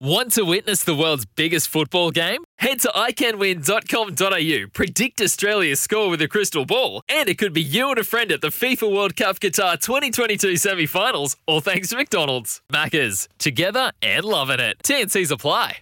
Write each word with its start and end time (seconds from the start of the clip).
Want 0.00 0.32
to 0.32 0.42
witness 0.44 0.82
the 0.82 0.94
world's 0.94 1.24
biggest 1.24 1.68
football 1.68 2.10
game? 2.10 2.42
Head 2.58 2.80
to 2.80 2.88
iCanWin.com.au, 2.88 4.68
predict 4.72 5.20
Australia's 5.20 5.80
score 5.80 6.10
with 6.10 6.20
a 6.20 6.26
crystal 6.26 6.64
ball, 6.66 7.02
and 7.08 7.28
it 7.28 7.38
could 7.38 7.52
be 7.52 7.62
you 7.62 7.90
and 7.90 7.98
a 7.98 8.04
friend 8.04 8.32
at 8.32 8.40
the 8.40 8.48
FIFA 8.48 8.92
World 8.92 9.14
Cup 9.14 9.38
Qatar 9.38 9.80
2022 9.80 10.56
semi 10.56 10.86
finals, 10.86 11.36
all 11.46 11.60
thanks 11.60 11.90
to 11.90 11.96
McDonald's. 11.96 12.60
Maccas, 12.72 13.28
together 13.38 13.92
and 14.02 14.24
loving 14.24 14.58
it. 14.58 14.78
TNC's 14.82 15.30
apply. 15.30 15.78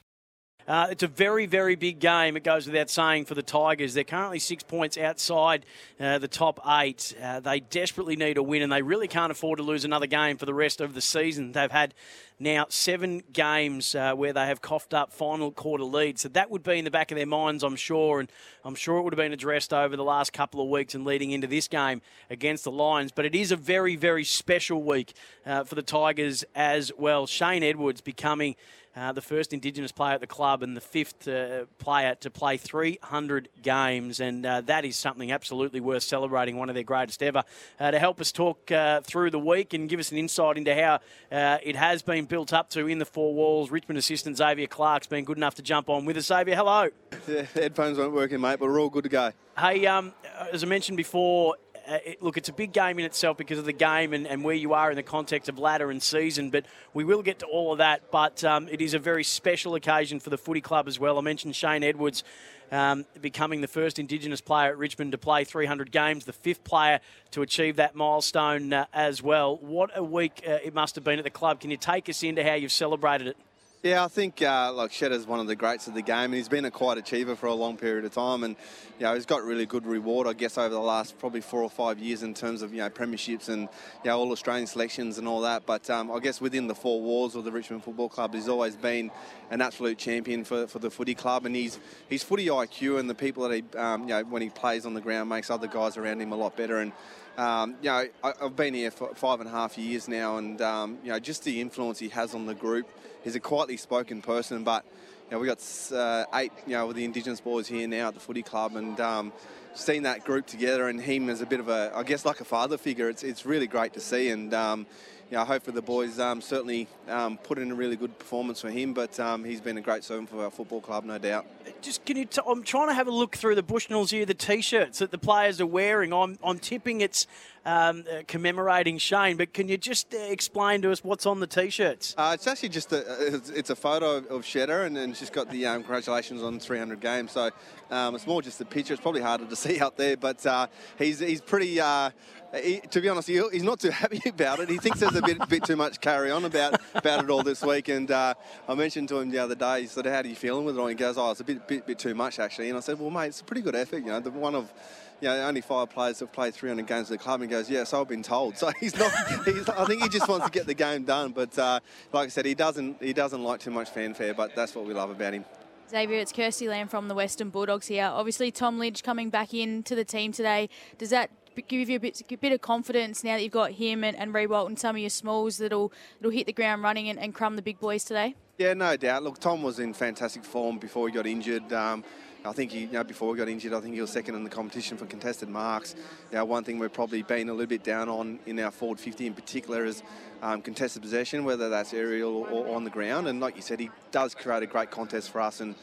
Uh, 0.68 0.88
it's 0.90 1.02
a 1.02 1.08
very, 1.08 1.46
very 1.46 1.74
big 1.74 1.98
game. 1.98 2.36
It 2.36 2.44
goes 2.44 2.66
without 2.66 2.88
saying 2.88 3.24
for 3.24 3.34
the 3.34 3.42
Tigers. 3.42 3.94
They're 3.94 4.04
currently 4.04 4.38
six 4.38 4.62
points 4.62 4.96
outside 4.96 5.66
uh, 5.98 6.18
the 6.18 6.28
top 6.28 6.60
eight. 6.66 7.14
Uh, 7.20 7.40
they 7.40 7.60
desperately 7.60 8.16
need 8.16 8.36
a 8.36 8.42
win, 8.42 8.62
and 8.62 8.70
they 8.70 8.82
really 8.82 9.08
can't 9.08 9.32
afford 9.32 9.56
to 9.58 9.64
lose 9.64 9.84
another 9.84 10.06
game 10.06 10.36
for 10.36 10.46
the 10.46 10.54
rest 10.54 10.80
of 10.80 10.94
the 10.94 11.00
season. 11.00 11.52
They've 11.52 11.70
had 11.70 11.94
now 12.42 12.66
seven 12.68 13.22
games 13.32 13.94
uh, 13.94 14.14
where 14.14 14.32
they 14.32 14.46
have 14.46 14.60
coughed 14.60 14.92
up 14.92 15.12
final 15.12 15.52
quarter 15.52 15.84
leads. 15.84 16.22
So 16.22 16.28
that 16.30 16.50
would 16.50 16.62
be 16.62 16.78
in 16.78 16.84
the 16.84 16.90
back 16.90 17.10
of 17.10 17.16
their 17.16 17.26
minds, 17.26 17.62
I'm 17.62 17.76
sure, 17.76 18.20
and 18.20 18.30
I'm 18.64 18.74
sure 18.74 18.98
it 18.98 19.02
would 19.02 19.12
have 19.12 19.18
been 19.18 19.32
addressed 19.32 19.72
over 19.72 19.96
the 19.96 20.04
last 20.04 20.32
couple 20.32 20.60
of 20.60 20.68
weeks 20.68 20.94
and 20.94 21.04
leading 21.04 21.30
into 21.30 21.46
this 21.46 21.68
game 21.68 22.02
against 22.28 22.64
the 22.64 22.70
Lions. 22.70 23.12
But 23.12 23.24
it 23.24 23.34
is 23.34 23.52
a 23.52 23.56
very, 23.56 23.96
very 23.96 24.24
special 24.24 24.82
week 24.82 25.14
uh, 25.46 25.64
for 25.64 25.74
the 25.74 25.82
Tigers 25.82 26.44
as 26.54 26.92
well. 26.98 27.26
Shane 27.26 27.62
Edwards 27.62 28.00
becoming 28.00 28.56
uh, 28.94 29.12
the 29.12 29.22
first 29.22 29.52
Indigenous 29.52 29.92
player 29.92 30.14
at 30.14 30.20
the 30.20 30.26
club 30.26 30.62
and 30.62 30.76
the 30.76 30.80
fifth 30.80 31.26
uh, 31.26 31.64
player 31.78 32.14
to 32.16 32.30
play 32.30 32.56
300 32.56 33.48
games, 33.62 34.20
and 34.20 34.44
uh, 34.44 34.60
that 34.62 34.84
is 34.84 34.96
something 34.96 35.32
absolutely 35.32 35.80
worth 35.80 36.02
celebrating, 36.02 36.56
one 36.56 36.68
of 36.68 36.74
their 36.74 36.84
greatest 36.84 37.22
ever. 37.22 37.42
Uh, 37.80 37.90
to 37.90 37.98
help 37.98 38.20
us 38.20 38.30
talk 38.32 38.70
uh, 38.70 39.00
through 39.00 39.30
the 39.30 39.38
week 39.38 39.72
and 39.72 39.88
give 39.88 39.98
us 39.98 40.12
an 40.12 40.18
insight 40.18 40.58
into 40.58 40.74
how 40.74 40.98
uh, 41.30 41.58
it 41.62 41.76
has 41.76 42.02
been 42.02 42.26
built 42.32 42.54
up 42.54 42.70
to 42.70 42.88
in 42.88 42.98
the 42.98 43.04
four 43.04 43.34
walls, 43.34 43.70
Richmond 43.70 43.98
assistant 43.98 44.38
Xavier 44.38 44.66
Clarke's 44.66 45.06
been 45.06 45.22
good 45.22 45.36
enough 45.36 45.54
to 45.56 45.62
jump 45.62 45.90
on 45.90 46.06
with 46.06 46.16
us. 46.16 46.28
Xavier, 46.28 46.56
hello. 46.56 46.88
Headphones 47.54 47.98
weren't 47.98 48.14
working, 48.14 48.40
mate, 48.40 48.58
but 48.58 48.70
we're 48.70 48.80
all 48.80 48.88
good 48.88 49.04
to 49.04 49.10
go. 49.10 49.32
Hey, 49.58 49.84
um, 49.84 50.14
as 50.50 50.64
I 50.64 50.66
mentioned 50.66 50.96
before, 50.96 51.56
uh, 51.88 51.98
it, 52.04 52.22
look, 52.22 52.36
it's 52.36 52.48
a 52.48 52.52
big 52.52 52.72
game 52.72 52.98
in 52.98 53.04
itself 53.04 53.36
because 53.36 53.58
of 53.58 53.64
the 53.64 53.72
game 53.72 54.12
and, 54.12 54.26
and, 54.26 54.44
where 54.44 54.54
you 54.54 54.72
are 54.74 54.90
in 54.90 54.96
the 54.96 55.02
context 55.02 55.48
of 55.48 55.58
ladder 55.58 55.90
and 55.90 56.02
season, 56.02 56.50
but 56.50 56.64
we 56.94 57.04
will 57.04 57.22
get 57.22 57.38
to 57.40 57.46
all 57.46 57.72
of 57.72 57.78
that. 57.78 58.10
But 58.10 58.44
um, 58.44 58.68
it 58.68 58.80
is 58.80 58.94
a 58.94 58.98
very 58.98 59.24
special 59.24 59.74
occasion 59.74 60.20
for 60.20 60.30
the 60.30 60.38
footy 60.38 60.60
club 60.60 60.88
as 60.88 60.98
well. 60.98 61.18
I 61.18 61.20
mentioned 61.20 61.56
Shane 61.56 61.82
Edwards. 61.82 62.24
Um, 62.70 63.04
becoming 63.20 63.60
the 63.60 63.68
first 63.68 63.98
Indigenous 63.98 64.40
player 64.40 64.70
at 64.70 64.78
Richmond 64.78 65.12
to 65.12 65.18
play 65.18 65.44
300 65.44 65.92
games, 65.92 66.24
the 66.24 66.32
fifth 66.32 66.64
player 66.64 67.00
to 67.32 67.42
achieve 67.42 67.76
that 67.76 67.94
milestone 67.94 68.72
uh, 68.72 68.86
as 68.94 69.22
well. 69.22 69.58
What 69.58 69.90
a 69.94 70.02
week 70.02 70.42
uh, 70.48 70.52
it 70.64 70.72
must 70.72 70.94
have 70.94 71.04
been 71.04 71.18
at 71.18 71.24
the 71.24 71.30
club. 71.30 71.60
Can 71.60 71.70
you 71.70 71.76
take 71.76 72.08
us 72.08 72.22
into 72.22 72.42
how 72.42 72.54
you've 72.54 72.72
celebrated 72.72 73.26
it? 73.26 73.36
Yeah, 73.82 74.04
I 74.04 74.06
think 74.06 74.40
uh, 74.40 74.72
like 74.72 74.92
Shedder's 74.92 75.26
one 75.26 75.40
of 75.40 75.48
the 75.48 75.56
greats 75.56 75.88
of 75.88 75.94
the 75.94 76.02
game, 76.02 76.26
and 76.26 76.34
he's 76.34 76.48
been 76.48 76.64
a 76.64 76.70
quiet 76.70 76.98
achiever 76.98 77.34
for 77.34 77.46
a 77.46 77.54
long 77.54 77.76
period 77.76 78.04
of 78.04 78.14
time, 78.14 78.44
and 78.44 78.54
you 79.00 79.04
know 79.04 79.12
he's 79.12 79.26
got 79.26 79.42
really 79.42 79.66
good 79.66 79.86
reward, 79.86 80.28
I 80.28 80.34
guess, 80.34 80.56
over 80.56 80.68
the 80.68 80.78
last 80.78 81.18
probably 81.18 81.40
four 81.40 81.64
or 81.64 81.68
five 81.68 81.98
years 81.98 82.22
in 82.22 82.32
terms 82.32 82.62
of 82.62 82.72
you 82.72 82.78
know 82.78 82.90
premierships 82.90 83.48
and 83.48 83.62
you 83.62 83.68
know 84.04 84.20
all 84.20 84.30
Australian 84.30 84.68
selections 84.68 85.18
and 85.18 85.26
all 85.26 85.40
that. 85.40 85.66
But 85.66 85.90
um, 85.90 86.12
I 86.12 86.20
guess 86.20 86.40
within 86.40 86.68
the 86.68 86.76
four 86.76 87.02
walls 87.02 87.34
of 87.34 87.42
the 87.42 87.50
Richmond 87.50 87.82
Football 87.82 88.08
Club, 88.08 88.34
he's 88.34 88.48
always 88.48 88.76
been 88.76 89.10
an 89.50 89.60
absolute 89.60 89.98
champion 89.98 90.44
for, 90.44 90.68
for 90.68 90.78
the 90.78 90.88
footy 90.88 91.16
club, 91.16 91.44
and 91.44 91.56
he's 91.56 91.80
his 92.08 92.22
footy 92.22 92.46
IQ 92.46 93.00
and 93.00 93.10
the 93.10 93.16
people 93.16 93.48
that 93.48 93.52
he 93.52 93.78
um, 93.78 94.02
you 94.02 94.10
know 94.10 94.22
when 94.22 94.42
he 94.42 94.48
plays 94.48 94.86
on 94.86 94.94
the 94.94 95.00
ground 95.00 95.28
makes 95.28 95.50
other 95.50 95.66
guys 95.66 95.96
around 95.96 96.22
him 96.22 96.30
a 96.30 96.36
lot 96.36 96.56
better, 96.56 96.78
and 96.78 96.92
um, 97.38 97.76
you 97.80 97.88
know, 97.88 98.06
I, 98.22 98.32
have 98.40 98.56
been 98.56 98.74
here 98.74 98.90
for 98.90 99.14
five 99.14 99.40
and 99.40 99.48
a 99.48 99.52
half 99.52 99.78
years 99.78 100.08
now, 100.08 100.36
and 100.36 100.60
um, 100.60 100.98
you 101.02 101.10
know, 101.10 101.18
just 101.18 101.44
the 101.44 101.60
influence 101.60 101.98
he 101.98 102.08
has 102.10 102.34
on 102.34 102.46
the 102.46 102.54
group. 102.54 102.86
He's 103.24 103.36
a 103.36 103.40
quietly 103.40 103.76
spoken 103.76 104.20
person, 104.20 104.64
but 104.64 104.84
you 105.26 105.32
know, 105.32 105.38
we 105.40 105.46
got 105.46 105.64
uh, 105.92 106.24
eight, 106.34 106.52
you 106.66 106.74
know, 106.74 106.86
with 106.86 106.96
the 106.96 107.04
Indigenous 107.04 107.40
boys 107.40 107.66
here 107.66 107.88
now 107.88 108.08
at 108.08 108.14
the 108.14 108.20
footy 108.20 108.42
club, 108.42 108.76
and 108.76 109.00
um, 109.00 109.32
seeing 109.74 110.02
that 110.02 110.24
group 110.24 110.46
together 110.46 110.88
and 110.88 111.00
him 111.00 111.30
as 111.30 111.40
a 111.40 111.46
bit 111.46 111.60
of 111.60 111.68
a, 111.68 111.92
I 111.94 112.02
guess, 112.02 112.24
like 112.24 112.40
a 112.40 112.44
father 112.44 112.76
figure. 112.76 113.08
It's 113.08 113.22
it's 113.22 113.46
really 113.46 113.66
great 113.66 113.94
to 113.94 114.00
see, 114.00 114.28
and 114.28 114.52
um, 114.52 114.86
you 115.32 115.38
know, 115.38 115.44
I 115.44 115.46
hope 115.46 115.62
for 115.62 115.72
the 115.72 115.80
boys 115.80 116.20
um, 116.20 116.42
certainly 116.42 116.86
um, 117.08 117.38
put 117.38 117.58
in 117.58 117.70
a 117.70 117.74
really 117.74 117.96
good 117.96 118.18
performance 118.18 118.60
for 118.60 118.68
him, 118.68 118.92
but 118.92 119.18
um, 119.18 119.44
he's 119.44 119.62
been 119.62 119.78
a 119.78 119.80
great 119.80 120.04
servant 120.04 120.28
for 120.28 120.44
our 120.44 120.50
football 120.50 120.82
club, 120.82 121.04
no 121.04 121.16
doubt. 121.16 121.46
Just 121.80 122.04
can 122.04 122.18
you? 122.18 122.26
T- 122.26 122.42
I'm 122.46 122.62
trying 122.62 122.88
to 122.88 122.94
have 122.94 123.06
a 123.08 123.10
look 123.10 123.34
through 123.34 123.54
the 123.54 123.62
Bushnells 123.62 124.10
here, 124.10 124.26
the 124.26 124.34
t-shirts 124.34 124.98
that 124.98 125.10
the 125.10 125.16
players 125.16 125.58
are 125.58 125.66
wearing. 125.66 126.12
I'm 126.12 126.38
I'm 126.44 126.58
tipping 126.58 127.00
it's 127.00 127.26
um, 127.64 128.04
uh, 128.10 128.22
commemorating 128.26 128.98
Shane, 128.98 129.36
but 129.36 129.52
can 129.52 129.68
you 129.68 129.78
just 129.78 130.12
uh, 130.14 130.18
explain 130.18 130.82
to 130.82 130.90
us 130.90 131.04
what's 131.04 131.26
on 131.26 131.40
the 131.40 131.46
t-shirts? 131.46 132.14
Uh, 132.18 132.32
it's 132.34 132.46
actually 132.46 132.70
just 132.70 132.92
a 132.92 133.40
it's 133.54 133.70
a 133.70 133.76
photo 133.76 134.16
of 134.16 134.44
Shedder, 134.44 134.86
and, 134.86 134.96
and 134.96 135.16
she's 135.16 135.30
got 135.30 135.50
the 135.50 135.66
um, 135.66 135.82
congratulations 135.82 136.42
on 136.42 136.58
300 136.58 137.00
games. 137.00 137.32
So 137.32 137.50
um, 137.90 138.14
it's 138.14 138.26
more 138.26 138.42
just 138.42 138.60
a 138.60 138.64
picture. 138.64 138.94
It's 138.94 139.02
probably 139.02 139.22
harder 139.22 139.46
to 139.46 139.56
see 139.64 139.80
out 139.80 139.96
there, 139.96 140.16
but 140.16 140.44
uh, 140.46 140.66
he's 140.98 141.20
he's 141.20 141.40
pretty. 141.40 141.80
Uh, 141.80 142.10
he, 142.54 142.80
to 142.80 143.00
be 143.00 143.08
honest, 143.08 143.28
he, 143.28 143.40
he's 143.50 143.62
not 143.62 143.80
too 143.80 143.90
happy 144.02 144.20
about 144.28 144.60
it. 144.60 144.68
He 144.68 144.78
thinks 144.78 145.00
there's 145.00 145.14
a 145.14 145.22
bit, 145.22 145.38
bit 145.48 145.64
too 145.64 145.76
much 145.76 146.00
carry 146.00 146.30
on 146.30 146.44
about, 146.44 146.80
about 146.94 147.24
it 147.24 147.30
all 147.30 147.42
this 147.42 147.62
week. 147.62 147.88
And 147.88 148.10
uh, 148.10 148.34
I 148.68 148.74
mentioned 148.74 149.08
to 149.08 149.18
him 149.18 149.30
the 149.30 149.38
other 149.38 149.54
day, 149.54 149.82
he 149.82 149.86
said, 149.86 150.06
How 150.06 150.20
are 150.20 150.26
you 150.26 150.34
feeling 150.34 150.64
with 150.64 150.76
it 150.76 150.80
And 150.80 150.88
He 150.90 150.94
goes, 150.94 151.16
Oh, 151.16 151.30
it's 151.30 151.40
a 151.40 151.44
bit, 151.44 151.66
bit, 151.66 151.86
bit 151.86 151.98
too 151.98 152.14
much, 152.14 152.38
actually. 152.38 152.68
And 152.68 152.76
I 152.76 152.80
said, 152.80 152.98
Well, 152.98 153.10
mate, 153.10 153.28
it's 153.28 153.40
a 153.40 153.44
pretty 153.44 153.62
good 153.62 153.74
effort. 153.74 153.98
You 153.98 154.06
know, 154.06 154.20
the 154.20 154.30
one 154.30 154.54
of 154.54 154.72
you 155.22 155.28
know, 155.28 155.46
only 155.46 155.60
five 155.60 155.88
players 155.88 156.18
have 156.18 156.32
played 156.32 156.52
300 156.52 156.84
games 156.86 157.10
at 157.10 157.18
the 157.18 157.22
club. 157.22 157.40
And 157.40 157.50
he 157.50 157.56
goes, 157.56 157.70
yeah, 157.70 157.84
so 157.84 158.00
I've 158.00 158.08
been 158.08 158.22
told. 158.22 158.56
So 158.62 158.70
he's 158.78 158.96
not. 158.96 159.12
He's, 159.44 159.68
I 159.68 159.84
think 159.86 160.02
he 160.02 160.08
just 160.08 160.28
wants 160.28 160.46
to 160.46 160.52
get 160.52 160.66
the 160.66 160.74
game 160.74 161.04
done. 161.04 161.32
But 161.32 161.58
uh, 161.58 161.80
like 162.12 162.26
I 162.26 162.28
said, 162.28 162.44
he 162.44 162.54
doesn't. 162.54 163.02
He 163.02 163.12
doesn't 163.12 163.42
like 163.42 163.60
too 163.60 163.70
much 163.70 163.90
fanfare. 163.90 164.34
But 164.34 164.54
that's 164.54 164.74
what 164.74 164.84
we 164.84 164.94
love 164.94 165.10
about 165.10 165.34
him. 165.34 165.44
Xavier, 165.90 166.18
it's 166.18 166.32
Kirsty 166.32 166.68
Lamb 166.68 166.88
from 166.88 167.08
the 167.08 167.14
Western 167.14 167.50
Bulldogs 167.50 167.86
here. 167.86 168.04
Obviously, 168.04 168.50
Tom 168.50 168.78
Lynch 168.78 169.02
coming 169.02 169.30
back 169.30 169.52
into 169.54 169.94
the 169.94 170.04
team 170.04 170.32
today. 170.32 170.68
Does 170.98 171.10
that 171.10 171.30
give 171.68 171.88
you 171.88 171.96
a 171.96 172.00
bit, 172.00 172.22
a 172.30 172.36
bit 172.36 172.52
of 172.52 172.60
confidence 172.60 173.22
now 173.22 173.36
that 173.36 173.42
you've 173.42 173.52
got 173.52 173.72
him 173.72 174.02
and, 174.04 174.16
and 174.16 174.32
Reed 174.32 174.48
Walton, 174.48 174.76
some 174.76 174.96
of 174.96 175.00
your 175.00 175.10
smalls 175.10 175.58
that'll, 175.58 175.92
that'll 176.18 176.30
hit 176.30 176.46
the 176.46 176.52
ground 176.52 176.82
running 176.82 177.08
and, 177.08 177.18
and 177.18 177.34
crumb 177.34 177.56
the 177.56 177.62
big 177.62 177.78
boys 177.78 178.04
today? 178.04 178.34
Yeah, 178.58 178.74
no 178.74 178.96
doubt. 178.96 179.22
Look, 179.22 179.38
Tom 179.38 179.62
was 179.62 179.78
in 179.78 179.92
fantastic 179.92 180.44
form 180.44 180.78
before 180.78 181.08
he 181.08 181.14
got 181.14 181.26
injured. 181.26 181.72
Um, 181.72 182.04
I 182.44 182.52
think 182.52 182.72
he, 182.72 182.80
you 182.80 182.92
know, 182.92 183.04
before 183.04 183.34
he 183.34 183.38
got 183.38 183.48
injured, 183.48 183.72
I 183.72 183.80
think 183.80 183.94
he 183.94 184.00
was 184.00 184.10
second 184.10 184.34
in 184.34 184.42
the 184.42 184.50
competition 184.50 184.96
for 184.96 185.06
contested 185.06 185.48
marks. 185.48 185.94
Now, 186.32 186.44
one 186.44 186.64
thing 186.64 186.78
we've 186.78 186.92
probably 186.92 187.22
been 187.22 187.48
a 187.48 187.52
little 187.52 187.68
bit 187.68 187.84
down 187.84 188.08
on 188.08 188.40
in 188.46 188.58
our 188.58 188.72
forward 188.72 188.98
50 188.98 189.28
in 189.28 189.34
particular 189.34 189.84
is 189.84 190.02
um, 190.42 190.60
contested 190.60 191.02
possession, 191.02 191.44
whether 191.44 191.68
that's 191.68 191.94
aerial 191.94 192.46
or, 192.50 192.74
on 192.74 192.82
the 192.82 192.90
ground. 192.90 193.28
And 193.28 193.38
like 193.38 193.54
you 193.54 193.62
said, 193.62 193.78
he 193.78 193.90
does 194.10 194.34
create 194.34 194.62
a 194.62 194.66
great 194.66 194.90
contest 194.90 195.30
for 195.30 195.40
us. 195.40 195.60
And 195.60 195.76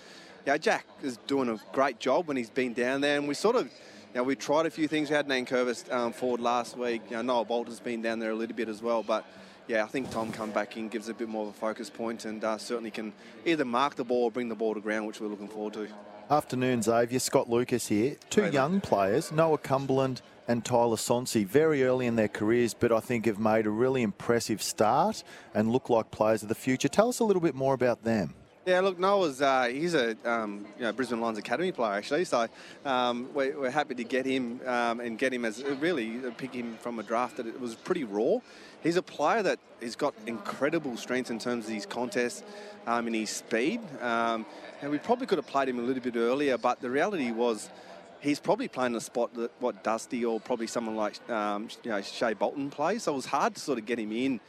yeah, 0.45 0.57
Jack 0.57 0.85
is 1.01 1.17
doing 1.27 1.47
a 1.49 1.57
great 1.71 1.99
job 1.99 2.27
when 2.27 2.35
he's 2.35 2.49
been 2.49 2.73
down 2.73 2.99
there. 2.99 3.17
And 3.17 3.27
we 3.27 3.35
sort 3.35 3.55
of 3.55 3.65
you 3.65 4.15
know, 4.15 4.23
we 4.23 4.35
tried 4.35 4.65
a 4.65 4.71
few 4.71 4.87
things. 4.87 5.09
We 5.09 5.15
had 5.15 5.27
Nankervis 5.27 5.91
um, 5.93 6.11
forward 6.11 6.41
last 6.41 6.75
week. 6.75 7.03
You 7.09 7.21
know, 7.21 7.45
Bolton's 7.45 7.79
been 7.79 8.01
down 8.01 8.19
there 8.19 8.31
a 8.31 8.35
little 8.35 8.55
bit 8.55 8.67
as 8.67 8.81
well. 8.81 9.03
But 9.03 9.25
yeah, 9.69 9.83
I 9.83 9.87
think 9.87 10.09
Tom 10.09 10.31
come 10.31 10.49
back 10.49 10.75
in, 10.77 10.89
gives 10.89 11.09
a 11.09 11.13
bit 11.13 11.29
more 11.29 11.43
of 11.43 11.49
a 11.49 11.53
focus 11.53 11.91
point, 11.91 12.25
and 12.25 12.43
uh, 12.43 12.57
certainly 12.57 12.89
can 12.89 13.13
either 13.45 13.63
mark 13.63 13.95
the 13.95 14.03
ball 14.03 14.23
or 14.23 14.31
bring 14.31 14.49
the 14.49 14.55
ball 14.55 14.73
to 14.73 14.81
ground, 14.81 15.05
which 15.05 15.21
we're 15.21 15.27
looking 15.27 15.47
forward 15.47 15.73
to. 15.73 15.87
Afternoon, 16.27 16.81
Xavier. 16.81 17.19
Scott 17.19 17.49
Lucas 17.49 17.87
here. 17.87 18.15
Two 18.31 18.43
hey, 18.43 18.51
young 18.51 18.81
players, 18.81 19.31
Noah 19.31 19.59
Cumberland 19.59 20.23
and 20.47 20.65
Tyler 20.65 20.95
Sonsie, 20.95 21.45
very 21.45 21.83
early 21.83 22.07
in 22.07 22.15
their 22.15 22.27
careers, 22.27 22.73
but 22.73 22.91
I 22.91 22.99
think 22.99 23.27
have 23.27 23.37
made 23.37 23.67
a 23.67 23.69
really 23.69 24.01
impressive 24.01 24.63
start 24.63 25.23
and 25.53 25.71
look 25.71 25.87
like 25.87 26.09
players 26.09 26.41
of 26.41 26.49
the 26.49 26.55
future. 26.55 26.87
Tell 26.87 27.07
us 27.07 27.19
a 27.19 27.23
little 27.23 27.41
bit 27.41 27.53
more 27.53 27.75
about 27.75 28.03
them. 28.03 28.33
Yeah, 28.69 28.81
look, 28.81 28.99
Noah's 28.99 29.41
uh, 29.41 29.63
he's 29.63 29.95
a 29.95 30.15
um, 30.23 30.63
you 30.77 30.83
know, 30.83 30.93
Brisbane 30.93 31.19
Lions 31.19 31.39
Academy 31.39 31.71
player 31.71 31.93
actually, 31.93 32.23
so 32.23 32.47
um, 32.85 33.27
we're, 33.33 33.59
we're, 33.59 33.71
happy 33.71 33.95
to 33.95 34.03
get 34.03 34.27
him 34.27 34.61
um, 34.63 34.99
and 34.99 35.17
get 35.17 35.33
him 35.33 35.43
as 35.43 35.63
really 35.79 36.19
uh, 36.23 36.29
pick 36.37 36.53
him 36.53 36.77
from 36.79 36.99
a 36.99 37.03
draft 37.03 37.37
that 37.37 37.47
it 37.47 37.59
was 37.59 37.73
pretty 37.73 38.03
raw. 38.03 38.37
He's 38.83 38.95
a 38.95 39.01
player 39.01 39.41
that 39.41 39.57
has 39.81 39.95
got 39.95 40.13
incredible 40.27 40.97
strength 40.97 41.31
in 41.31 41.39
terms 41.39 41.65
of 41.65 41.73
his 41.73 41.87
contests 41.87 42.43
um, 42.85 43.07
and 43.07 43.15
his 43.15 43.31
speed. 43.31 43.81
Um, 44.01 44.45
and 44.83 44.91
we 44.91 44.99
probably 44.99 45.25
could 45.25 45.39
have 45.39 45.47
played 45.47 45.67
him 45.67 45.79
a 45.79 45.81
little 45.81 46.03
bit 46.03 46.15
earlier, 46.15 46.55
but 46.59 46.79
the 46.79 46.91
reality 46.91 47.31
was 47.31 47.71
he's 48.19 48.39
probably 48.39 48.67
playing 48.67 48.93
the 48.93 49.01
spot 49.01 49.33
that 49.35 49.51
what 49.59 49.83
Dusty 49.83 50.25
or 50.25 50.39
probably 50.39 50.67
someone 50.67 50.95
like 50.95 51.29
um, 51.29 51.69
you 51.83 51.91
know 51.91 52.01
Shai 52.01 52.33
Bolton 52.33 52.69
plays. 52.69 53.03
So 53.03 53.13
it 53.13 53.15
was 53.15 53.25
hard 53.25 53.55
to 53.55 53.61
sort 53.61 53.79
of 53.79 53.85
get 53.85 53.99
him 53.99 54.11
in 54.11 54.39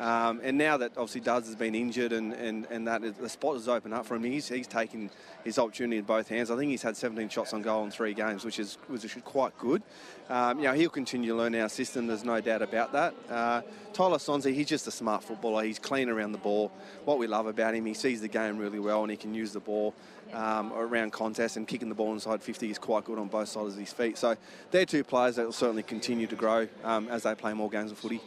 Um, 0.00 0.40
and 0.42 0.56
now 0.56 0.78
that 0.78 0.92
obviously 0.92 1.20
Duz 1.20 1.44
has 1.44 1.54
been 1.54 1.74
injured 1.74 2.12
and, 2.12 2.32
and, 2.32 2.66
and 2.70 2.88
that 2.88 3.04
is, 3.04 3.12
the 3.16 3.28
spot 3.28 3.52
has 3.56 3.68
opened 3.68 3.92
up 3.92 4.06
for 4.06 4.16
him, 4.16 4.24
he's, 4.24 4.48
he's 4.48 4.66
taken 4.66 5.10
his 5.44 5.58
opportunity 5.58 5.98
in 5.98 6.04
both 6.04 6.26
hands. 6.26 6.50
I 6.50 6.56
think 6.56 6.70
he's 6.70 6.80
had 6.80 6.96
17 6.96 7.28
shots 7.28 7.52
on 7.52 7.60
goal 7.60 7.84
in 7.84 7.90
three 7.90 8.14
games, 8.14 8.42
which 8.42 8.58
is, 8.58 8.78
is 8.90 9.14
quite 9.26 9.56
good. 9.58 9.82
Um, 10.30 10.58
you 10.58 10.64
know, 10.64 10.72
he'll 10.72 10.88
continue 10.88 11.32
to 11.32 11.36
learn 11.36 11.54
our 11.54 11.68
system, 11.68 12.06
there's 12.06 12.24
no 12.24 12.40
doubt 12.40 12.62
about 12.62 12.92
that. 12.94 13.14
Uh, 13.28 13.60
Tyler 13.92 14.16
Sonsie, 14.16 14.54
he's 14.54 14.68
just 14.68 14.86
a 14.86 14.90
smart 14.90 15.22
footballer. 15.22 15.64
He's 15.64 15.78
clean 15.78 16.08
around 16.08 16.32
the 16.32 16.38
ball. 16.38 16.72
What 17.04 17.18
we 17.18 17.26
love 17.26 17.46
about 17.46 17.74
him, 17.74 17.84
he 17.84 17.92
sees 17.92 18.22
the 18.22 18.28
game 18.28 18.56
really 18.56 18.78
well 18.78 19.02
and 19.02 19.10
he 19.10 19.18
can 19.18 19.34
use 19.34 19.52
the 19.52 19.60
ball 19.60 19.94
um, 20.32 20.72
around 20.72 21.12
contests 21.12 21.56
and 21.56 21.66
kicking 21.66 21.88
the 21.88 21.94
ball 21.94 22.12
inside 22.12 22.42
50 22.42 22.70
is 22.70 22.78
quite 22.78 23.04
good 23.04 23.18
on 23.18 23.28
both 23.28 23.48
sides 23.48 23.74
of 23.74 23.80
his 23.80 23.92
feet. 23.92 24.18
So 24.18 24.36
they're 24.70 24.86
two 24.86 25.04
players 25.04 25.36
that 25.36 25.44
will 25.44 25.52
certainly 25.52 25.82
continue 25.82 26.26
to 26.26 26.36
grow 26.36 26.68
um, 26.84 27.08
as 27.08 27.22
they 27.22 27.34
play 27.34 27.52
more 27.52 27.70
games 27.70 27.90
of 27.90 27.98
footy. 27.98 28.20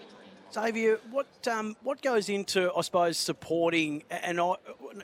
Xavier, 0.54 1.00
what 1.10 1.26
um, 1.48 1.76
what 1.82 2.02
goes 2.04 2.30
into, 2.30 2.72
I 2.74 2.82
suppose, 2.82 3.18
supporting? 3.18 4.04
And 4.12 4.40
I, 4.40 4.54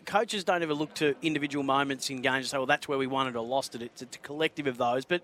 coaches 0.05 0.43
don't 0.43 0.61
ever 0.61 0.75
look 0.75 0.93
to 0.95 1.15
individual 1.23 1.63
moments 1.63 2.11
in 2.11 2.21
games 2.21 2.37
and 2.37 2.45
say, 2.45 2.57
"Well, 2.57 2.67
that's 2.67 2.87
where 2.87 2.99
we 2.99 3.07
won 3.07 3.27
it 3.27 3.35
or 3.35 3.43
lost 3.43 3.73
it." 3.73 3.81
It's 3.81 4.03
a 4.03 4.05
collective 4.05 4.67
of 4.67 4.77
those. 4.77 5.05
But 5.05 5.23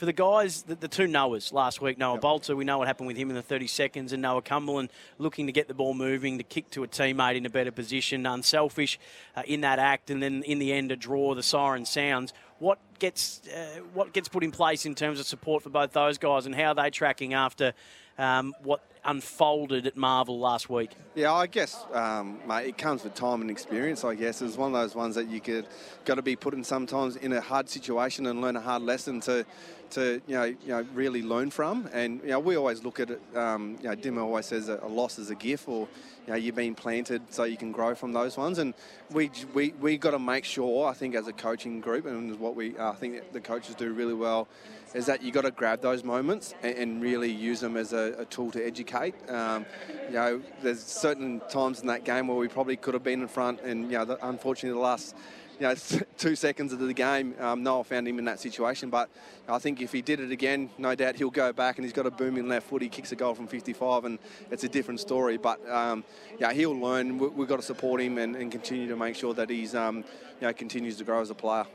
for 0.00 0.06
the 0.06 0.14
guys, 0.14 0.62
the, 0.62 0.74
the 0.74 0.88
two 0.88 1.06
Noahs 1.06 1.52
last 1.52 1.82
week, 1.82 1.98
Noah 1.98 2.14
yep. 2.14 2.22
Balta, 2.22 2.56
we 2.56 2.64
know 2.64 2.78
what 2.78 2.88
happened 2.88 3.06
with 3.06 3.18
him 3.18 3.28
in 3.28 3.36
the 3.36 3.42
30 3.42 3.66
seconds, 3.66 4.14
and 4.14 4.22
Noah 4.22 4.40
Cumberland 4.40 4.88
looking 5.18 5.44
to 5.44 5.52
get 5.52 5.68
the 5.68 5.74
ball 5.74 5.92
moving, 5.92 6.38
to 6.38 6.42
kick 6.42 6.70
to 6.70 6.82
a 6.82 6.88
teammate 6.88 7.36
in 7.36 7.44
a 7.44 7.50
better 7.50 7.70
position, 7.70 8.24
unselfish 8.24 8.98
uh, 9.36 9.42
in 9.46 9.60
that 9.60 9.78
act, 9.78 10.08
and 10.08 10.22
then 10.22 10.42
in 10.44 10.58
the 10.58 10.72
end 10.72 10.90
a 10.90 10.96
draw. 10.96 11.34
The 11.34 11.42
siren 11.42 11.84
sounds. 11.84 12.32
What 12.60 12.78
gets 12.98 13.42
uh, 13.48 13.80
what 13.92 14.14
gets 14.14 14.26
put 14.26 14.42
in 14.42 14.52
place 14.52 14.86
in 14.86 14.94
terms 14.94 15.20
of 15.20 15.26
support 15.26 15.62
for 15.62 15.68
both 15.68 15.92
those 15.92 16.16
guys, 16.16 16.46
and 16.46 16.54
how 16.54 16.68
are 16.68 16.74
they 16.74 16.88
tracking 16.88 17.34
after 17.34 17.74
um, 18.16 18.54
what 18.62 18.82
unfolded 19.04 19.86
at 19.86 19.96
Marvel 19.96 20.38
last 20.38 20.68
week? 20.68 20.90
Yeah, 21.14 21.32
I 21.32 21.46
guess, 21.46 21.84
um, 21.92 22.38
mate, 22.46 22.68
it 22.68 22.78
comes 22.78 23.04
with 23.04 23.14
time 23.14 23.40
and 23.40 23.50
experience. 23.50 24.04
I 24.04 24.14
guess 24.14 24.42
it's 24.42 24.56
one 24.56 24.74
of 24.74 24.80
those 24.80 24.94
ones 24.94 25.14
that 25.16 25.28
you 25.28 25.40
could 25.40 25.66
got 26.04 26.14
to 26.14 26.22
be 26.22 26.36
put 26.36 26.54
in 26.54 26.64
sometimes 26.64 27.16
in 27.16 27.32
a 27.32 27.40
hard 27.40 27.68
situation 27.68 28.26
and 28.26 28.40
learn 28.40 28.56
a 28.56 28.60
hard 28.60 28.82
lesson 28.82 29.20
to 29.20 29.44
to 29.90 30.20
you 30.26 30.34
know, 30.34 30.44
you 30.44 30.68
know 30.68 30.86
really 30.94 31.22
learn 31.22 31.50
from. 31.50 31.88
And 31.92 32.20
you 32.22 32.28
know, 32.28 32.40
we 32.40 32.56
always 32.56 32.84
look 32.84 33.00
at 33.00 33.10
it. 33.10 33.20
Um, 33.34 33.76
you 33.82 33.88
know, 33.88 33.94
Dim 33.94 34.18
always 34.18 34.46
says 34.46 34.68
a 34.68 34.76
loss 34.86 35.18
is 35.18 35.30
a 35.30 35.34
gift, 35.34 35.68
or 35.68 35.88
you 36.26 36.32
know, 36.32 36.36
you've 36.36 36.54
been 36.54 36.74
planted 36.74 37.22
so 37.30 37.44
you 37.44 37.56
can 37.56 37.72
grow 37.72 37.94
from 37.94 38.12
those 38.12 38.36
ones. 38.36 38.58
And 38.58 38.74
we 39.10 39.30
we 39.52 39.74
we 39.80 39.98
got 39.98 40.12
to 40.12 40.18
make 40.18 40.44
sure. 40.44 40.88
I 40.88 40.94
think 40.94 41.14
as 41.14 41.26
a 41.26 41.32
coaching 41.32 41.80
group, 41.80 42.06
and 42.06 42.38
what 42.38 42.54
we 42.54 42.76
uh, 42.76 42.92
I 42.92 42.94
think 42.94 43.32
the 43.32 43.40
coaches 43.40 43.74
do 43.74 43.92
really 43.92 44.14
well, 44.14 44.48
is 44.94 45.06
that 45.06 45.22
you 45.22 45.32
got 45.32 45.42
to 45.42 45.50
grab 45.50 45.80
those 45.82 46.04
moments 46.04 46.54
and, 46.62 46.76
and 46.76 47.02
really 47.02 47.30
use 47.30 47.60
them 47.60 47.76
as 47.76 47.92
a, 47.92 48.14
a 48.18 48.24
tool 48.24 48.50
to 48.52 48.64
educate. 48.64 48.89
Um, 49.28 49.66
you 50.08 50.14
know, 50.14 50.42
there's 50.62 50.82
certain 50.82 51.40
times 51.48 51.80
in 51.80 51.86
that 51.86 52.04
game 52.04 52.28
where 52.28 52.36
we 52.36 52.48
probably 52.48 52.76
could 52.76 52.94
have 52.94 53.04
been 53.04 53.22
in 53.22 53.28
front, 53.28 53.60
and 53.60 53.90
you 53.90 53.98
know, 53.98 54.04
the, 54.04 54.28
unfortunately, 54.28 54.78
the 54.78 54.84
last 54.84 55.14
you 55.60 55.66
know, 55.66 55.74
two 56.18 56.34
seconds 56.34 56.72
of 56.72 56.80
the 56.80 56.92
game, 56.92 57.34
um, 57.38 57.62
Noah 57.62 57.84
found 57.84 58.08
him 58.08 58.18
in 58.18 58.24
that 58.24 58.40
situation. 58.40 58.90
But 58.90 59.10
I 59.48 59.58
think 59.58 59.80
if 59.80 59.92
he 59.92 60.02
did 60.02 60.18
it 60.18 60.30
again, 60.30 60.70
no 60.78 60.94
doubt 60.94 61.16
he'll 61.16 61.30
go 61.30 61.52
back 61.52 61.76
and 61.76 61.84
he's 61.84 61.92
got 61.92 62.06
a 62.06 62.10
booming 62.10 62.48
left 62.48 62.66
foot. 62.68 62.82
He 62.82 62.88
kicks 62.88 63.12
a 63.12 63.16
goal 63.16 63.34
from 63.34 63.46
55, 63.46 64.06
and 64.06 64.18
it's 64.50 64.64
a 64.64 64.68
different 64.68 65.00
story. 65.00 65.36
But 65.36 65.66
um, 65.68 66.02
yeah, 66.38 66.52
he'll 66.52 66.78
learn. 66.78 67.18
We, 67.18 67.28
have 67.28 67.48
got 67.48 67.56
to 67.56 67.62
support 67.62 68.00
him 68.00 68.18
and, 68.18 68.34
and, 68.34 68.50
continue 68.50 68.88
to 68.88 68.96
make 68.96 69.14
sure 69.14 69.34
that 69.34 69.50
he's 69.50 69.74
um, 69.74 69.98
you 70.40 70.46
know 70.46 70.52
continues 70.52 70.96
to 70.96 71.04
grow 71.04 71.20
as 71.20 71.30
a 71.30 71.34
player. 71.34 71.66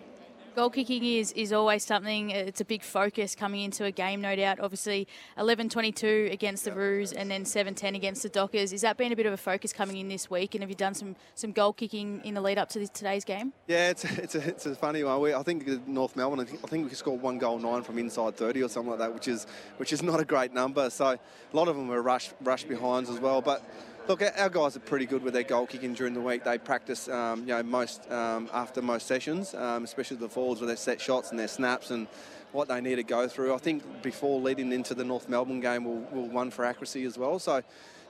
Goal 0.55 0.69
kicking 0.69 1.03
is, 1.03 1.33
is 1.33 1.51
always 1.51 1.83
something, 1.83 2.29
it's 2.29 2.61
a 2.61 2.65
big 2.65 2.81
focus 2.81 3.35
coming 3.35 3.63
into 3.63 3.83
a 3.83 3.91
game, 3.91 4.21
no 4.21 4.37
doubt. 4.37 4.61
Obviously, 4.61 5.05
11 5.37 5.67
22 5.67 6.29
against 6.31 6.63
the 6.63 6.71
Roos 6.71 7.11
and 7.11 7.29
then 7.29 7.43
7 7.43 7.75
10 7.75 7.93
against 7.93 8.23
the 8.23 8.29
Dockers. 8.29 8.71
Is 8.71 8.79
that 8.79 8.95
been 8.95 9.11
a 9.11 9.17
bit 9.17 9.25
of 9.25 9.33
a 9.33 9.37
focus 9.37 9.73
coming 9.73 9.97
in 9.97 10.07
this 10.07 10.29
week? 10.29 10.55
And 10.55 10.63
have 10.63 10.69
you 10.69 10.75
done 10.77 10.93
some, 10.93 11.17
some 11.35 11.51
goal 11.51 11.73
kicking 11.73 12.21
in 12.23 12.35
the 12.35 12.39
lead 12.39 12.57
up 12.57 12.69
to 12.69 12.79
this, 12.79 12.89
today's 12.89 13.25
game? 13.25 13.51
Yeah, 13.67 13.89
it's, 13.89 14.05
it's, 14.17 14.35
a, 14.35 14.47
it's 14.47 14.65
a 14.65 14.75
funny 14.75 15.03
one. 15.03 15.19
We, 15.19 15.33
I 15.33 15.43
think 15.43 15.67
North 15.89 16.15
Melbourne, 16.15 16.39
I 16.39 16.45
think, 16.45 16.61
I 16.63 16.67
think 16.67 16.87
we 16.87 16.95
scored 16.95 17.21
one 17.21 17.37
goal 17.37 17.59
nine 17.59 17.83
from 17.83 17.97
inside 17.97 18.37
30 18.37 18.63
or 18.63 18.69
something 18.69 18.91
like 18.91 18.99
that, 18.99 19.13
which 19.13 19.27
is 19.27 19.47
which 19.75 19.91
is 19.91 20.01
not 20.01 20.21
a 20.21 20.25
great 20.25 20.53
number. 20.53 20.89
So 20.89 21.07
a 21.07 21.19
lot 21.51 21.67
of 21.67 21.75
them 21.75 21.89
were 21.89 22.01
rush, 22.01 22.29
rush 22.41 22.63
behinds 22.63 23.09
as 23.09 23.19
well. 23.19 23.41
But 23.41 23.61
Look, 24.07 24.21
our 24.21 24.49
guys 24.49 24.77
are 24.77 24.81
pretty 24.81 25.07
good 25.07 25.23
with 25.23 25.33
their 25.33 25.41
goal 25.41 25.65
kicking 25.65 25.95
during 25.95 26.13
the 26.13 26.21
week. 26.21 26.43
They 26.43 26.59
practice, 26.59 27.09
um, 27.09 27.39
you 27.39 27.47
know, 27.47 27.63
most 27.63 28.07
um, 28.11 28.51
after 28.53 28.83
most 28.83 29.07
sessions, 29.07 29.55
um, 29.55 29.83
especially 29.83 30.17
the 30.17 30.29
forwards 30.29 30.61
with 30.61 30.67
their 30.67 30.77
set 30.77 31.01
shots 31.01 31.31
and 31.31 31.39
their 31.39 31.47
snaps 31.47 31.89
and 31.89 32.05
what 32.51 32.67
they 32.67 32.81
need 32.81 32.97
to 32.97 33.03
go 33.03 33.27
through. 33.27 33.55
I 33.55 33.57
think 33.57 34.03
before 34.03 34.39
leading 34.39 34.71
into 34.71 34.93
the 34.93 35.03
North 35.03 35.27
Melbourne 35.27 35.59
game, 35.59 35.85
we'll, 35.85 36.05
we'll 36.11 36.29
one 36.29 36.51
for 36.51 36.65
accuracy 36.65 37.03
as 37.05 37.17
well. 37.17 37.39
So, 37.39 37.55
you 37.55 37.63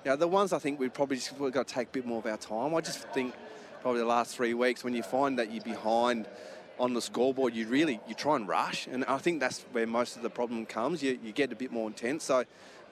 know, 0.03 0.18
the 0.18 0.27
ones 0.27 0.51
I 0.51 0.59
think 0.59 0.81
we 0.81 0.89
probably 0.89 1.15
just 1.15 1.39
we've 1.39 1.53
got 1.53 1.65
to 1.65 1.74
take 1.74 1.88
a 1.88 1.92
bit 1.92 2.06
more 2.06 2.19
of 2.19 2.25
our 2.25 2.36
time. 2.36 2.75
I 2.75 2.81
just 2.81 3.00
think 3.13 3.33
probably 3.81 4.01
the 4.01 4.07
last 4.07 4.36
three 4.36 4.53
weeks 4.53 4.83
when 4.83 4.94
you 4.94 5.03
find 5.03 5.39
that 5.39 5.53
you're 5.53 5.63
behind 5.63 6.27
on 6.77 6.94
the 6.94 7.01
scoreboard, 7.01 7.56
you 7.56 7.68
really 7.68 8.01
you 8.06 8.15
try 8.15 8.36
and 8.36 8.50
rush, 8.50 8.86
and 8.88 9.06
I 9.06 9.18
think 9.18 9.39
that's 9.39 9.62
where 9.71 9.88
most 9.88 10.18
of 10.18 10.24
the 10.24 10.30
problem 10.30 10.65
comes. 10.65 11.01
You, 11.01 11.18
you 11.24 11.31
get 11.31 11.53
a 11.53 11.56
bit 11.56 11.71
more 11.71 11.88
intense. 11.88 12.25
So 12.25 12.44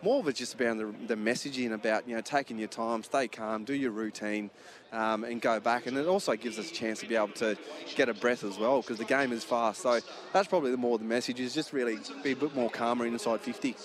more 0.03 0.19
of 0.19 0.27
it's 0.27 0.39
just 0.39 0.53
about 0.53 0.77
the, 0.77 0.93
the 1.07 1.15
messaging 1.15 1.73
about 1.73 2.07
you 2.07 2.15
know 2.15 2.21
taking 2.21 2.59
your 2.59 2.67
time, 2.67 3.03
stay 3.03 3.27
calm, 3.27 3.63
do 3.63 3.73
your 3.73 3.91
routine, 3.91 4.49
um, 4.91 5.23
and 5.23 5.41
go 5.41 5.59
back. 5.59 5.87
And 5.87 5.97
it 5.97 6.07
also 6.07 6.35
gives 6.35 6.59
us 6.59 6.69
a 6.69 6.73
chance 6.73 6.99
to 6.99 7.07
be 7.07 7.15
able 7.15 7.29
to 7.29 7.57
get 7.95 8.09
a 8.09 8.13
breath 8.13 8.43
as 8.43 8.57
well 8.57 8.81
because 8.81 8.97
the 8.97 9.05
game 9.05 9.31
is 9.31 9.43
fast. 9.43 9.81
So 9.81 9.99
that's 10.33 10.47
probably 10.47 10.71
the 10.71 10.77
more 10.77 10.97
the 10.97 11.05
message 11.05 11.39
is 11.39 11.53
just 11.53 11.73
really 11.73 11.97
be 12.23 12.31
a 12.31 12.35
bit 12.35 12.53
more 12.53 12.69
calmer 12.69 13.05
inside 13.05 13.41
50. 13.41 13.75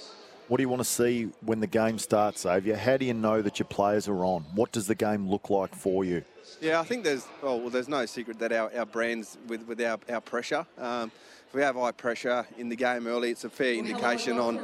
What 0.48 0.56
do 0.56 0.62
you 0.62 0.68
want 0.68 0.80
to 0.80 0.88
see 0.88 1.28
when 1.42 1.60
the 1.60 1.66
game 1.66 1.98
starts, 1.98 2.40
Xavier? 2.40 2.74
How 2.74 2.96
do 2.96 3.04
you 3.04 3.12
know 3.12 3.42
that 3.42 3.58
your 3.58 3.66
players 3.66 4.08
are 4.08 4.24
on? 4.24 4.44
What 4.54 4.72
does 4.72 4.86
the 4.86 4.94
game 4.94 5.28
look 5.28 5.50
like 5.50 5.74
for 5.74 6.04
you? 6.06 6.24
Yeah, 6.60 6.80
I 6.80 6.84
think 6.84 7.04
there's 7.04 7.26
well, 7.42 7.68
there's 7.68 7.88
no 7.88 8.06
secret 8.06 8.38
that 8.38 8.52
our, 8.52 8.72
our 8.74 8.86
brands 8.86 9.36
with, 9.46 9.66
with 9.66 9.80
our, 9.82 9.98
our 10.08 10.22
pressure. 10.22 10.66
Um, 10.78 11.12
if 11.48 11.54
we 11.54 11.62
have 11.62 11.76
high 11.76 11.92
pressure 11.92 12.46
in 12.58 12.68
the 12.68 12.76
game 12.76 13.06
early, 13.06 13.30
it's 13.30 13.44
a 13.44 13.48
fair 13.48 13.72
indication 13.72 14.38
on 14.38 14.60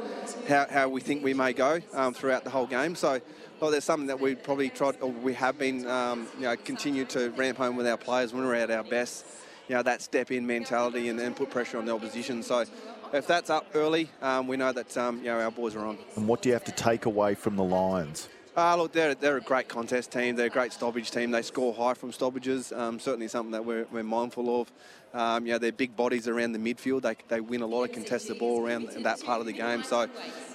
how, 0.47 0.67
how 0.69 0.87
we 0.87 1.01
think 1.01 1.23
we 1.23 1.33
may 1.33 1.51
go 1.51 1.79
um, 1.93 2.13
throughout 2.13 2.43
the 2.43 2.51
whole 2.51 2.67
game. 2.67 2.93
So, 2.93 3.19
well, 3.59 3.71
there's 3.71 3.83
something 3.83 4.05
that 4.05 4.19
we 4.19 4.35
probably 4.35 4.69
tried, 4.69 5.01
or 5.01 5.09
we 5.09 5.33
have 5.33 5.57
been, 5.57 5.87
um, 5.87 6.27
you 6.35 6.43
know, 6.43 6.55
continue 6.55 7.03
to 7.05 7.31
ramp 7.31 7.57
home 7.57 7.75
with 7.75 7.87
our 7.87 7.97
players 7.97 8.33
when 8.33 8.45
we're 8.45 8.53
at 8.53 8.69
our 8.69 8.83
best. 8.83 9.25
You 9.67 9.73
know, 9.73 9.81
that 9.81 10.03
step 10.03 10.29
in 10.29 10.45
mentality 10.45 11.09
and, 11.09 11.19
and 11.19 11.35
put 11.35 11.49
pressure 11.49 11.79
on 11.79 11.85
the 11.85 11.95
opposition. 11.95 12.43
So, 12.43 12.65
if 13.13 13.25
that's 13.25 13.49
up 13.49 13.65
early, 13.73 14.11
um, 14.21 14.45
we 14.45 14.55
know 14.55 14.71
that 14.71 14.95
um, 14.95 15.17
you 15.17 15.25
know 15.25 15.39
our 15.39 15.49
boys 15.49 15.75
are 15.75 15.85
on. 15.87 15.97
And 16.15 16.27
what 16.27 16.43
do 16.43 16.49
you 16.49 16.53
have 16.53 16.65
to 16.65 16.71
take 16.71 17.07
away 17.07 17.33
from 17.33 17.55
the 17.55 17.63
Lions? 17.63 18.29
Uh, 18.57 18.77
look, 18.77 18.93
they're, 18.93 19.13
they're 19.15 19.35
a 19.35 19.41
great 19.41 19.67
contest 19.67 20.13
team. 20.13 20.37
They're 20.37 20.45
a 20.45 20.49
great 20.49 20.71
stoppage 20.71 21.11
team. 21.11 21.31
They 21.31 21.41
score 21.41 21.73
high 21.73 21.93
from 21.93 22.13
stoppages. 22.13 22.71
Um, 22.71 23.01
certainly 23.01 23.27
something 23.27 23.51
that 23.51 23.65
we're, 23.65 23.85
we're 23.91 24.03
mindful 24.03 24.61
of. 24.61 24.71
Um, 25.13 25.45
you 25.45 25.51
know, 25.51 25.57
they're 25.57 25.73
big 25.73 25.97
bodies 25.97 26.29
around 26.29 26.53
the 26.53 26.59
midfield. 26.59 27.01
They, 27.01 27.17
they 27.27 27.41
win 27.41 27.61
a 27.61 27.65
lot 27.65 27.83
of 27.83 27.91
contested 27.91 28.39
ball 28.39 28.65
around 28.65 28.87
that 29.03 29.21
part 29.23 29.41
of 29.41 29.45
the 29.45 29.51
game. 29.51 29.83
So, 29.83 30.07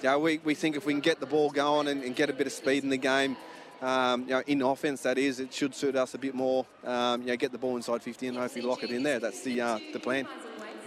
know, 0.03 0.17
we, 0.17 0.39
we 0.39 0.55
think 0.55 0.75
if 0.75 0.87
we 0.87 0.93
can 0.93 0.99
get 1.01 1.19
the 1.19 1.27
ball 1.27 1.51
going 1.51 1.87
and, 1.87 2.03
and 2.03 2.15
get 2.15 2.31
a 2.31 2.33
bit 2.33 2.47
of 2.47 2.53
speed 2.53 2.83
in 2.83 2.89
the 2.89 2.97
game, 2.97 3.37
um, 3.83 4.23
you 4.23 4.29
know, 4.29 4.43
in 4.47 4.63
offense, 4.63 5.03
that 5.03 5.19
is, 5.19 5.39
it 5.39 5.53
should 5.53 5.75
suit 5.75 5.95
us 5.95 6.15
a 6.15 6.17
bit 6.17 6.33
more. 6.33 6.65
Um, 6.83 7.21
you 7.21 7.27
know, 7.27 7.35
get 7.35 7.51
the 7.51 7.59
ball 7.59 7.75
inside 7.75 8.01
50 8.01 8.27
and 8.27 8.37
hopefully 8.37 8.65
lock 8.65 8.83
it 8.83 8.89
in 8.89 9.03
there. 9.03 9.19
That's 9.19 9.41
the 9.41 9.61
uh, 9.61 9.79
the 9.93 9.99
plan. 9.99 10.27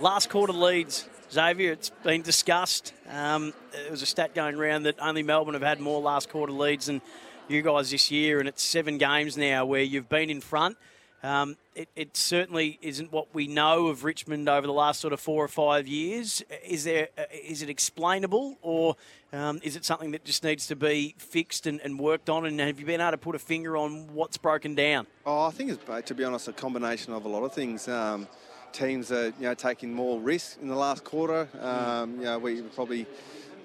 Last 0.01 0.31
quarter 0.31 0.53
leads, 0.53 1.09
Xavier. 1.35 1.73
It's 1.73 1.91
been 1.91 2.23
discussed. 2.23 2.93
Um, 3.11 3.53
there 3.73 3.91
was 3.91 4.03
a 4.03 4.07
stat 4.07 4.35
going 4.35 4.55
around 4.55 4.85
that 4.85 4.95
only 5.01 5.25
Melbourne 5.25 5.55
have 5.55 5.63
had 5.63 5.81
more 5.81 6.01
last 6.01 6.29
quarter 6.29 6.53
leads 6.53 6.87
than 6.87 7.03
you 7.49 7.61
guys 7.61 7.91
this 7.91 8.11
year, 8.11 8.39
and 8.39 8.49
it's 8.49 8.63
seven 8.63 8.99
games 8.99 9.37
now 9.37 9.67
where 9.67 9.83
you've 9.83 10.09
been 10.09 10.31
in 10.31 10.41
front. 10.41 10.77
Um, 11.25 11.57
it, 11.75 11.89
it, 11.97 12.17
certainly 12.17 12.79
isn't 12.83 13.11
what 13.11 13.35
we 13.35 13.47
know 13.47 13.89
of 13.89 14.05
Richmond 14.05 14.49
over 14.49 14.67
the 14.67 14.75
last 14.75 15.01
sort 15.01 15.13
of 15.13 15.21
four 15.21 15.43
or 15.43 15.49
five 15.49 15.89
years. 15.89 16.45
Is 16.65 16.85
there? 16.85 17.09
Uh, 17.17 17.23
it 17.33 17.69
explainable, 17.69 18.59
or 18.61 18.97
um, 19.33 19.59
is 19.65 19.75
it 19.75 19.85
something 19.85 20.11
that 20.13 20.25
just 20.25 20.45
needs 20.45 20.67
to 20.67 20.77
be 20.77 21.15
fixed 21.19 21.67
and, 21.67 21.81
and, 21.81 21.99
worked 21.99 22.29
on? 22.29 22.45
And 22.45 22.61
have 22.61 22.79
you 22.79 22.85
been 22.85 23.01
able 23.01 23.13
to 23.13 23.19
put 23.19 23.35
a 23.35 23.39
finger 23.39 23.77
on 23.77 24.13
what's 24.15 24.37
broken 24.37 24.75
down? 24.75 25.07
Oh, 25.25 25.47
I 25.47 25.51
think 25.51 25.71
it's 25.71 26.07
to 26.09 26.15
be 26.15 26.25
honest 26.25 26.47
a 26.47 26.53
combination 26.53 27.13
of 27.15 27.25
a 27.25 27.29
lot 27.29 27.43
of 27.43 27.55
things. 27.55 27.89
Um, 27.89 28.29
teams 28.75 29.11
are 29.11 29.29
you 29.29 29.35
know 29.41 29.55
taking 29.55 29.95
more 29.95 30.21
risk 30.21 30.59
in 30.61 30.69
the 30.69 30.77
last 30.77 31.05
quarter. 31.05 31.49
Um, 31.61 32.19
you 32.19 32.25
know, 32.25 32.39
we 32.39 32.61
probably 32.61 33.07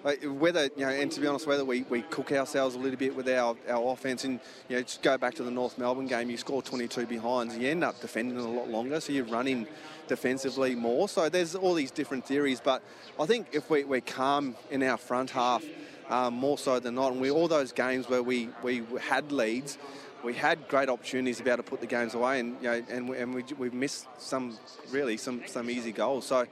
whether 0.04 0.70
you 0.78 0.86
know, 0.86 0.90
and 0.90 1.12
to 1.12 1.20
be 1.20 1.28
honest, 1.28 1.46
whether 1.46 1.66
we, 1.66 1.84
we 1.90 2.04
cook 2.04 2.32
ourselves 2.32 2.76
a 2.76 2.80
little 2.80 2.98
bit 2.98 3.16
with 3.16 3.28
our, 3.28 3.56
our 3.68 3.92
offense, 3.92 4.24
and 4.24 4.40
you 4.70 4.78
know, 4.78 4.82
just 4.82 5.02
go 5.02 5.18
back 5.18 5.36
to 5.36 5.44
the 5.44 5.52
North 5.52 5.78
Melbourne 5.78 6.08
game, 6.08 6.30
you 6.30 6.38
score 6.38 6.62
22 6.62 7.06
behinds, 7.06 7.58
you 7.58 7.68
end 7.68 7.84
up 7.84 8.00
defending 8.00 8.38
a 8.38 8.48
lot 8.48 8.70
longer, 8.70 9.02
so 9.02 9.12
you're 9.12 9.26
running 9.26 9.68
defensively 10.08 10.74
more. 10.76 11.10
So 11.10 11.28
there's 11.28 11.54
all 11.56 11.74
these 11.74 11.92
different 11.92 12.26
theories, 12.26 12.62
but 12.62 12.82
I 13.20 13.26
think 13.26 13.48
if 13.52 13.70
we, 13.70 13.84
we're 13.84 14.02
calm 14.02 14.56
in 14.72 14.84
our 14.84 14.98
front 14.98 15.32
half, 15.32 15.66
um, 16.10 16.34
more 16.34 16.58
so 16.58 16.80
than 16.80 16.96
not, 16.96 17.12
and 17.12 17.22
we 17.22 17.30
all 17.30 17.48
those 17.48 17.72
games 17.72 18.08
where 18.08 18.24
we, 18.24 18.50
we 18.64 18.84
had 19.02 19.32
leads, 19.32 19.78
we 20.24 20.34
had 20.34 20.68
great 20.68 20.90
opportunities 20.90 21.38
to 21.38 21.44
be 21.44 21.50
able 21.50 21.64
to 21.64 21.70
put 21.70 21.82
the 21.82 21.88
games 21.88 22.14
away, 22.14 22.40
and 22.40 22.56
you 22.62 22.70
know, 22.70 22.84
and 22.90 23.10
we, 23.10 23.18
and 23.18 23.34
we, 23.34 23.44
we 23.58 23.70
missed 23.70 24.08
some 24.18 24.58
really 24.92 25.18
some 25.18 25.44
some 25.48 25.70
easy 25.70 25.92
goals. 25.92 26.26
So 26.28 26.46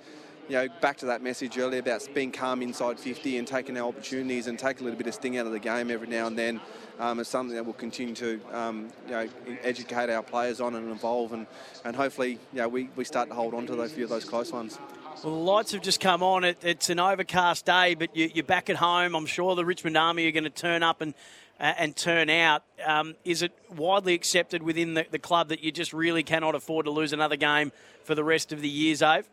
you 0.49 0.55
know, 0.55 0.67
back 0.81 0.97
to 0.97 1.07
that 1.07 1.21
message 1.21 1.57
earlier 1.57 1.79
about 1.79 2.07
being 2.13 2.31
calm 2.31 2.61
inside 2.61 2.99
50 2.99 3.37
and 3.37 3.47
taking 3.47 3.77
our 3.77 3.89
opportunities 3.89 4.47
and 4.47 4.57
take 4.57 4.79
a 4.79 4.83
little 4.83 4.97
bit 4.97 5.07
of 5.07 5.13
sting 5.13 5.37
out 5.37 5.45
of 5.45 5.51
the 5.51 5.59
game 5.59 5.91
every 5.91 6.07
now 6.07 6.27
and 6.27 6.37
then 6.37 6.61
um, 6.99 7.19
is 7.19 7.27
something 7.27 7.55
that 7.55 7.65
we'll 7.65 7.73
continue 7.73 8.15
to, 8.15 8.39
um, 8.53 8.87
you 9.05 9.11
know, 9.11 9.29
educate 9.61 10.09
our 10.09 10.23
players 10.23 10.61
on 10.61 10.75
and 10.75 10.89
evolve 10.89 11.33
and, 11.33 11.47
and 11.83 11.95
hopefully, 11.95 12.39
you 12.53 12.59
know, 12.59 12.67
we, 12.67 12.89
we 12.95 13.03
start 13.03 13.27
to 13.29 13.35
hold 13.35 13.53
on 13.53 13.67
to 13.67 13.75
those 13.75 13.91
few 13.91 14.05
of 14.05 14.09
those 14.09 14.25
close 14.25 14.51
ones. 14.51 14.79
Well, 15.23 15.33
the 15.33 15.39
lights 15.39 15.71
have 15.71 15.81
just 15.81 15.99
come 15.99 16.23
on. 16.23 16.43
It, 16.43 16.57
it's 16.61 16.89
an 16.89 16.99
overcast 16.99 17.65
day, 17.65 17.95
but 17.95 18.15
you, 18.15 18.29
are 18.37 18.43
back 18.43 18.69
at 18.69 18.77
home. 18.77 19.15
I'm 19.15 19.25
sure 19.25 19.55
the 19.55 19.65
Richmond 19.65 19.97
Army 19.97 20.27
are 20.27 20.31
going 20.31 20.43
to 20.43 20.49
turn 20.49 20.83
up 20.83 21.01
and 21.01 21.13
uh, 21.59 21.73
and 21.77 21.95
turn 21.95 22.29
out. 22.29 22.63
Um, 22.85 23.15
is 23.25 23.41
it 23.41 23.51
widely 23.75 24.13
accepted 24.13 24.63
within 24.63 24.93
the, 24.93 25.05
the, 25.09 25.19
club 25.19 25.49
that 25.49 25.63
you 25.63 25.71
just 25.71 25.93
really 25.93 26.23
cannot 26.23 26.55
afford 26.55 26.85
to 26.85 26.91
lose 26.91 27.13
another 27.13 27.35
game 27.35 27.71
for 28.03 28.15
the 28.15 28.23
rest 28.23 28.51
of 28.51 28.61
the 28.61 28.69
years, 28.69 29.01
Ave? 29.01 29.27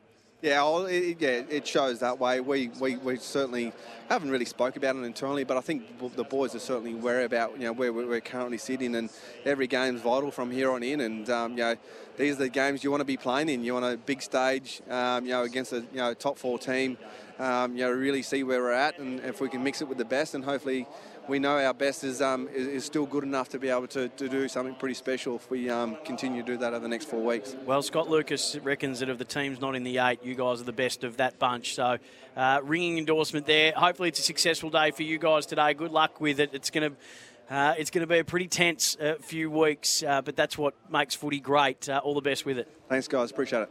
Yeah, 0.45 0.85
it, 0.89 1.23
yeah, 1.23 1.43
it 1.49 1.67
shows 1.67 2.01
that 2.01 2.19
way. 2.19 2.41
We, 2.41 2.69
we, 2.79 2.97
we 2.97 3.17
certainly 3.17 3.73
haven't 4.11 4.31
really 4.31 4.45
spoke 4.45 4.77
about 4.77 4.95
it 4.95 5.03
internally, 5.03 5.43
but 5.45 5.57
I 5.57 5.63
think 5.63 5.99
the 6.17 6.25
boys 6.25 6.55
are 6.55 6.59
certainly 6.59 6.93
aware 6.93 7.25
about 7.25 7.53
you 7.53 7.65
know 7.65 7.73
where 7.73 7.95
we're 7.95 8.21
currently 8.21 8.59
sitting, 8.59 8.95
and 8.95 9.09
every 9.47 9.67
game's 9.67 10.03
vital 10.03 10.31
from 10.31 10.51
here 10.51 10.71
on 10.71 10.83
in. 10.83 11.01
And 11.01 11.31
um, 11.31 11.53
you 11.53 11.65
know, 11.65 11.77
these 12.19 12.35
are 12.35 12.41
the 12.41 12.51
games 12.51 12.85
you 12.85 12.91
want 12.91 13.01
to 13.01 13.07
be 13.07 13.17
playing 13.17 13.49
in. 13.49 13.65
You 13.65 13.73
want 13.73 13.87
a 13.87 13.97
big 13.97 14.21
stage, 14.21 14.83
um, 14.91 15.25
you 15.25 15.31
know, 15.31 15.45
against 15.45 15.73
a 15.73 15.81
you 15.81 15.87
know 15.95 16.13
top 16.13 16.37
four 16.37 16.59
team. 16.59 16.99
Um, 17.39 17.75
you 17.75 17.85
know, 17.85 17.91
really 17.91 18.21
see 18.21 18.45
where 18.45 18.61
we're 18.61 18.73
at, 18.73 18.99
and 18.99 19.21
if 19.21 19.41
we 19.41 19.49
can 19.49 19.65
mix 19.65 19.81
it 19.81 19.89
with 19.89 19.97
the 19.97 20.05
best, 20.05 20.35
and 20.35 20.45
hopefully 20.45 20.87
we 21.29 21.39
know 21.39 21.59
our 21.59 21.75
best 21.75 22.05
is, 22.05 22.21
um, 22.21 22.49
is, 22.49 22.67
is, 22.67 22.85
still 22.85 23.07
good 23.07 23.25
enough 23.25 23.49
to 23.51 23.59
be 23.59 23.69
able 23.69 23.87
to, 23.89 24.09
to 24.09 24.29
do 24.29 24.49
something 24.49 24.75
pretty 24.75 24.95
special 24.95 25.37
if 25.37 25.51
we 25.51 25.71
um, 25.71 25.97
continue 26.05 26.43
to 26.43 26.47
do 26.47 26.59
that 26.59 26.75
over 26.75 26.81
the 26.81 26.89
next 26.89 27.09
four 27.09 27.23
weeks. 27.23 27.57
Well, 27.65 27.83
Scott 27.83 28.09
Lucas 28.09 28.57
reckons 28.63 29.01
that 29.01 29.09
if 29.09 29.19
the 29.19 29.25
team's 29.25 29.61
not 29.61 29.75
in 29.75 29.85
the 29.85 29.99
eight, 29.99 30.25
you 30.25 30.35
guys 30.35 30.61
are 30.61 30.65
the 30.65 30.73
best 30.73 31.05
of 31.05 31.17
that 31.17 31.39
bunch. 31.39 31.75
So, 31.75 31.99
uh, 32.37 32.61
ringing 32.63 32.99
endorsement 32.99 33.47
there. 33.47 33.73
Hopefully, 33.73 34.09
it's 34.09 34.21
a 34.21 34.25
successful 34.25 34.71
day 34.71 34.91
for 34.91 35.03
you 35.03 35.19
guys 35.19 35.47
today. 35.47 35.75
Good 35.75 35.93
luck 35.93 36.21
with 36.21 36.41
it. 36.41 36.51
It's 36.53 36.71
going 36.71 36.91
to. 36.91 36.97
Uh, 37.51 37.75
it's 37.77 37.91
going 37.91 38.01
to 38.01 38.07
be 38.07 38.21
a 38.21 38.25
pretty 38.25 38.49
tense 38.49 38.97
uh, 38.97 39.17
few 39.21 39.51
weeks, 39.51 40.03
uh, 40.03 40.23
but 40.23 40.35
that's 40.35 40.57
what 40.57 40.73
makes 40.91 41.15
footy 41.15 41.41
great. 41.41 41.91
Uh, 41.91 42.01
all 42.03 42.15
the 42.15 42.23
best 42.23 42.47
with 42.47 42.57
it. 42.57 42.67
Thanks, 42.89 43.07
guys. 43.07 43.31
Appreciate 43.31 43.65
it. 43.65 43.71